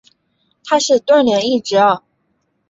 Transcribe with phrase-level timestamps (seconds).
[0.63, 2.01] 他是段廉义侄儿。